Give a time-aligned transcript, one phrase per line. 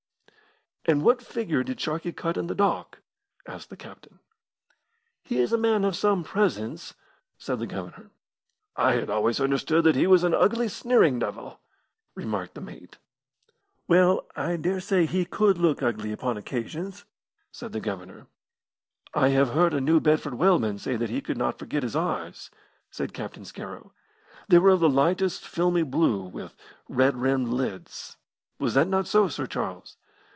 [0.85, 3.01] "And what figure did Sharkey cut in the dock?"
[3.45, 4.17] asked the captain.
[5.21, 6.95] "He is a man of some presence,"
[7.37, 8.09] said the Governor.
[8.75, 11.59] "I had always understood that he was an ugly, sneering devil,"
[12.15, 12.97] remarked the mate.
[13.87, 17.05] "Well, I dare say he could look ugly upon occasions,"
[17.51, 18.25] said the Governor.
[19.13, 22.49] "I have heard a New Bedford whaleman say that he could not forget his eyes,"
[22.89, 23.93] said Captain Scarrow.
[24.47, 26.55] "They were of the lightest filmy blue, with
[26.89, 28.17] red rimmed lids.
[28.57, 29.97] Was that not so, Sir Charles?"